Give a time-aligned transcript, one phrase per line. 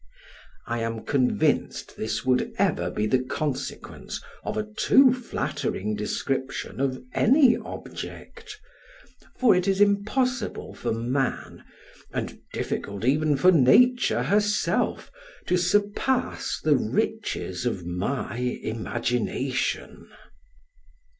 [0.65, 7.03] I am convinced this would ever be the consequence of a too flattering description of
[7.13, 8.59] any object;
[9.37, 11.63] for it is impossible for man,
[12.11, 15.11] and difficult even for nature herself,
[15.45, 20.09] to surpass the riches of my imagination.